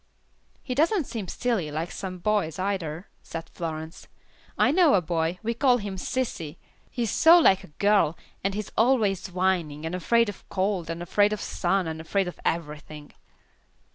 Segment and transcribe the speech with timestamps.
[0.63, 4.07] "He doesn't seem silly, like some boys, either," said Florence.
[4.57, 6.57] "I know a boy, we call him 'sissy,'
[6.89, 10.89] he is so like a girl, and he is always whining, and afraid of cold,
[10.89, 13.13] and afraid of sun, and afraid of everything."